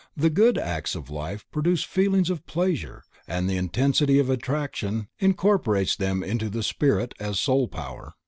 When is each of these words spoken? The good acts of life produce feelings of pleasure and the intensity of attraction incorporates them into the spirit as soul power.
The 0.17 0.31
good 0.31 0.57
acts 0.57 0.95
of 0.95 1.11
life 1.11 1.45
produce 1.51 1.83
feelings 1.83 2.31
of 2.31 2.47
pleasure 2.47 3.03
and 3.27 3.47
the 3.47 3.55
intensity 3.55 4.17
of 4.17 4.31
attraction 4.31 5.09
incorporates 5.19 5.95
them 5.95 6.23
into 6.23 6.49
the 6.49 6.63
spirit 6.63 7.13
as 7.19 7.39
soul 7.39 7.67
power. 7.67 8.15